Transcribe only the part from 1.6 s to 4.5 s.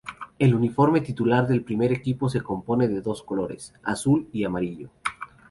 primer equipo se compone de dos colores: azul y